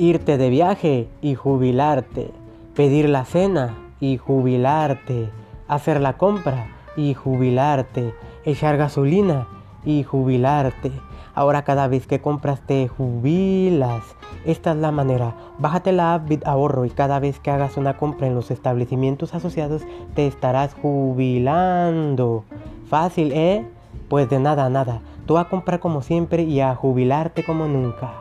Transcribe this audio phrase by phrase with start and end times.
[0.00, 2.30] irte de viaje y jubilarte,
[2.74, 5.28] pedir la cena y jubilarte,
[5.68, 8.14] hacer la compra y jubilarte,
[8.46, 9.46] echar gasolina
[9.84, 10.90] y jubilarte.
[11.34, 14.02] Ahora cada vez que compras te jubilas.
[14.46, 15.34] Esta es la manera.
[15.58, 19.82] Bájate la app Ahorro y cada vez que hagas una compra en los establecimientos asociados
[20.14, 22.44] te estarás jubilando.
[22.88, 23.66] Fácil, ¿eh?
[24.08, 25.02] Pues de nada a nada.
[25.26, 28.14] Tú a comprar como siempre y a jubilarte como nunca.